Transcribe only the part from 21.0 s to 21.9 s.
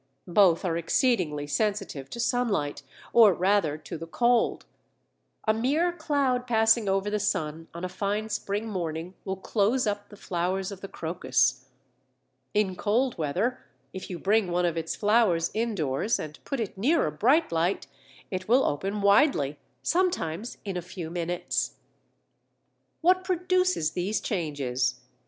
minutes.